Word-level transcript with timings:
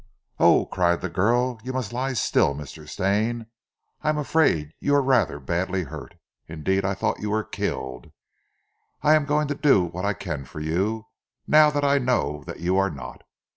"Oh!" 0.39 0.65
cried 0.65 1.01
the 1.01 1.09
girl. 1.13 1.59
"You 1.63 1.73
must 1.73 1.93
lie 1.93 2.13
still, 2.13 2.55
Mr. 2.55 2.89
Stane. 2.89 3.45
I 4.01 4.09
am 4.09 4.17
afraid 4.17 4.73
you 4.79 4.95
are 4.95 5.01
rather 5.03 5.39
badly 5.39 5.83
hurt, 5.83 6.15
indeed 6.47 6.83
I 6.83 6.95
thought 6.95 7.19
you 7.21 7.29
were 7.29 7.43
killed. 7.43 8.11
I 9.03 9.13
am 9.13 9.25
going 9.25 9.47
to 9.49 9.53
do 9.53 9.83
what 9.83 10.03
I 10.03 10.13
can 10.13 10.43
for 10.45 10.59
you, 10.59 11.05
now 11.45 11.69
that 11.69 11.83
I 11.83 11.99
know 11.99 12.43
that 12.47 12.59
you 12.61 12.77
are 12.77 12.89
not. 12.89 13.21